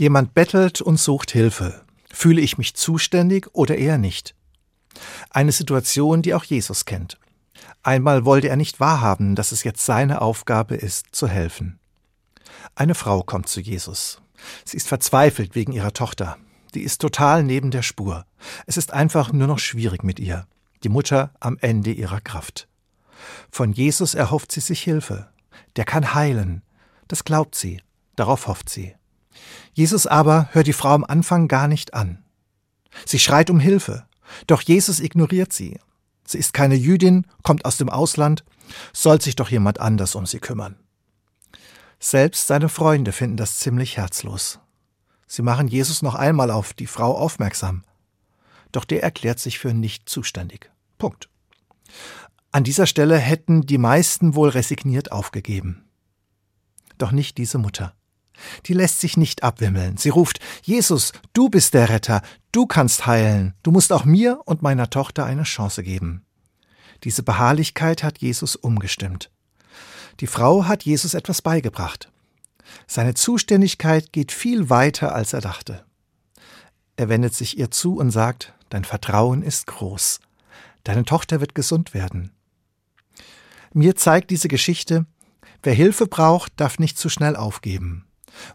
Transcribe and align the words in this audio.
Jemand 0.00 0.32
bettelt 0.32 0.80
und 0.80 0.98
sucht 0.98 1.30
Hilfe. 1.30 1.82
Fühle 2.10 2.40
ich 2.40 2.56
mich 2.56 2.74
zuständig 2.74 3.48
oder 3.52 3.76
eher 3.76 3.98
nicht? 3.98 4.34
Eine 5.28 5.52
Situation, 5.52 6.22
die 6.22 6.32
auch 6.32 6.44
Jesus 6.44 6.86
kennt. 6.86 7.18
Einmal 7.82 8.24
wollte 8.24 8.48
er 8.48 8.56
nicht 8.56 8.80
wahrhaben, 8.80 9.34
dass 9.34 9.52
es 9.52 9.62
jetzt 9.62 9.84
seine 9.84 10.22
Aufgabe 10.22 10.74
ist, 10.74 11.08
zu 11.12 11.28
helfen. 11.28 11.78
Eine 12.74 12.94
Frau 12.94 13.22
kommt 13.22 13.50
zu 13.50 13.60
Jesus. 13.60 14.22
Sie 14.64 14.78
ist 14.78 14.88
verzweifelt 14.88 15.54
wegen 15.54 15.72
ihrer 15.72 15.92
Tochter. 15.92 16.38
Die 16.72 16.80
ist 16.80 17.02
total 17.02 17.42
neben 17.42 17.70
der 17.70 17.82
Spur. 17.82 18.24
Es 18.64 18.78
ist 18.78 18.94
einfach 18.94 19.32
nur 19.34 19.48
noch 19.48 19.58
schwierig 19.58 20.02
mit 20.02 20.18
ihr. 20.18 20.46
Die 20.82 20.88
Mutter 20.88 21.34
am 21.40 21.58
Ende 21.60 21.92
ihrer 21.92 22.22
Kraft. 22.22 22.68
Von 23.50 23.74
Jesus 23.74 24.14
erhofft 24.14 24.50
sie 24.50 24.60
sich 24.60 24.82
Hilfe. 24.82 25.28
Der 25.76 25.84
kann 25.84 26.14
heilen. 26.14 26.62
Das 27.06 27.22
glaubt 27.24 27.54
sie. 27.54 27.82
Darauf 28.16 28.46
hofft 28.46 28.70
sie. 28.70 28.94
Jesus 29.72 30.06
aber 30.06 30.48
hört 30.52 30.66
die 30.66 30.72
Frau 30.72 30.90
am 30.90 31.04
Anfang 31.04 31.48
gar 31.48 31.68
nicht 31.68 31.94
an. 31.94 32.22
Sie 33.06 33.18
schreit 33.18 33.50
um 33.50 33.60
Hilfe. 33.60 34.06
Doch 34.46 34.62
Jesus 34.62 35.00
ignoriert 35.00 35.52
sie. 35.52 35.78
Sie 36.24 36.38
ist 36.38 36.52
keine 36.52 36.76
Jüdin, 36.76 37.26
kommt 37.42 37.64
aus 37.64 37.76
dem 37.76 37.88
Ausland, 37.88 38.44
soll 38.92 39.20
sich 39.20 39.36
doch 39.36 39.50
jemand 39.50 39.80
anders 39.80 40.14
um 40.14 40.26
sie 40.26 40.38
kümmern. 40.38 40.76
Selbst 41.98 42.46
seine 42.46 42.68
Freunde 42.68 43.12
finden 43.12 43.36
das 43.36 43.58
ziemlich 43.58 43.96
herzlos. 43.96 44.60
Sie 45.26 45.42
machen 45.42 45.68
Jesus 45.68 46.02
noch 46.02 46.14
einmal 46.14 46.50
auf 46.50 46.72
die 46.72 46.86
Frau 46.86 47.16
aufmerksam. 47.16 47.84
Doch 48.72 48.84
der 48.84 49.02
erklärt 49.02 49.38
sich 49.38 49.58
für 49.58 49.74
nicht 49.74 50.08
zuständig. 50.08 50.70
Punkt. 50.98 51.28
An 52.52 52.64
dieser 52.64 52.86
Stelle 52.86 53.18
hätten 53.18 53.66
die 53.66 53.78
meisten 53.78 54.34
wohl 54.34 54.48
resigniert 54.48 55.12
aufgegeben. 55.12 55.84
Doch 56.98 57.12
nicht 57.12 57.38
diese 57.38 57.58
Mutter. 57.58 57.94
Die 58.66 58.74
lässt 58.74 59.00
sich 59.00 59.16
nicht 59.16 59.42
abwimmeln. 59.42 59.96
Sie 59.96 60.08
ruft, 60.08 60.40
Jesus, 60.62 61.12
du 61.32 61.48
bist 61.48 61.74
der 61.74 61.88
Retter, 61.88 62.22
du 62.52 62.66
kannst 62.66 63.06
heilen, 63.06 63.54
du 63.62 63.70
musst 63.70 63.92
auch 63.92 64.04
mir 64.04 64.40
und 64.44 64.62
meiner 64.62 64.90
Tochter 64.90 65.24
eine 65.24 65.44
Chance 65.44 65.82
geben. 65.82 66.24
Diese 67.04 67.22
Beharrlichkeit 67.22 68.02
hat 68.02 68.18
Jesus 68.18 68.56
umgestimmt. 68.56 69.30
Die 70.20 70.26
Frau 70.26 70.66
hat 70.66 70.84
Jesus 70.84 71.14
etwas 71.14 71.40
beigebracht. 71.40 72.10
Seine 72.86 73.14
Zuständigkeit 73.14 74.12
geht 74.12 74.32
viel 74.32 74.68
weiter, 74.68 75.14
als 75.14 75.32
er 75.32 75.40
dachte. 75.40 75.84
Er 76.96 77.08
wendet 77.08 77.34
sich 77.34 77.58
ihr 77.58 77.70
zu 77.70 77.96
und 77.96 78.10
sagt, 78.10 78.52
Dein 78.68 78.84
Vertrauen 78.84 79.42
ist 79.42 79.66
groß. 79.66 80.20
Deine 80.84 81.04
Tochter 81.04 81.40
wird 81.40 81.56
gesund 81.56 81.92
werden. 81.92 82.30
Mir 83.72 83.96
zeigt 83.96 84.30
diese 84.30 84.46
Geschichte, 84.46 85.06
wer 85.64 85.74
Hilfe 85.74 86.06
braucht, 86.06 86.52
darf 86.56 86.78
nicht 86.78 86.96
zu 86.96 87.08
schnell 87.08 87.34
aufgeben 87.34 88.06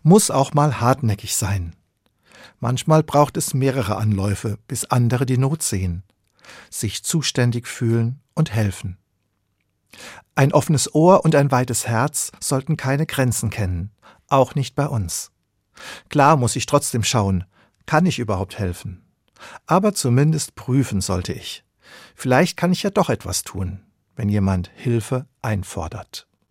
muss 0.04 0.32
auch 0.32 0.54
mal 0.54 0.80
hartnäckig 0.80 1.36
sein. 1.36 1.76
Manchmal 2.60 3.04
braucht 3.04 3.38
es 3.38 3.54
mehrere 3.54 3.98
Anläufe, 3.98 4.58
bis 4.68 4.86
andere 4.86 5.26
die 5.26 5.38
Not 5.38 5.62
sehen, 5.62 6.04
sich 6.70 7.04
zuständig 7.04 7.68
fühlen 7.68 8.22
und 8.34 8.54
helfen. 8.54 8.98
Ein 10.36 10.52
offenes 10.52 10.94
Ohr 10.94 11.24
und 11.24 11.36
ein 11.36 11.52
weites 11.52 11.88
Herz 11.88 12.32
sollten 12.40 12.78
keine 12.78 13.06
Grenzen 13.06 13.50
kennen, 13.50 13.92
auch 14.28 14.56
nicht 14.56 14.76
bei 14.76 14.88
uns. 14.88 15.32
Klar 16.10 16.38
muss 16.38 16.56
ich 16.56 16.66
trotzdem 16.66 17.04
schauen, 17.04 17.46
kann 17.86 18.06
ich 18.06 18.20
überhaupt 18.20 18.58
helfen? 18.58 19.06
Aber 19.66 19.94
zumindest 19.94 20.56
prüfen 20.56 21.02
sollte 21.02 21.34
ich. 21.34 21.64
Vielleicht 22.16 22.58
kann 22.58 22.72
ich 22.72 22.84
ja 22.84 22.90
doch 22.90 23.10
etwas 23.10 23.44
tun, 23.44 23.82
wenn 24.16 24.30
jemand 24.30 24.72
Hilfe 24.76 25.28
einfordert. 25.42 26.28